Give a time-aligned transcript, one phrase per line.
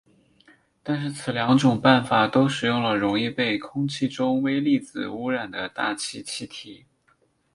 [0.81, 6.87] 但是此两种方法都使用了容易被空气中微粒子污染的大气气体。